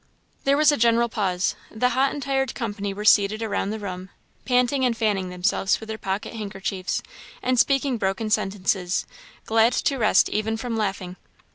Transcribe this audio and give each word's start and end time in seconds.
There 0.45 0.57
was 0.57 0.71
a 0.71 0.77
general 0.77 1.09
pause. 1.09 1.53
The 1.69 1.89
hot 1.89 2.11
and 2.11 2.23
tired 2.23 2.55
company 2.55 2.91
were 2.91 3.05
seated 3.05 3.43
around 3.43 3.69
the 3.69 3.77
room, 3.77 4.09
panting 4.45 4.83
and 4.83 4.97
fanning 4.97 5.29
themselves 5.29 5.79
with 5.79 5.89
their 5.89 5.99
pocket 5.99 6.33
handkerchiefs, 6.33 7.03
and 7.43 7.59
speaking 7.59 7.99
broken 7.99 8.31
sentences; 8.31 9.05
glad 9.45 9.73
to 9.73 9.97
rest 9.99 10.27
even 10.29 10.57
from 10.57 10.75
laughing. 10.75 11.17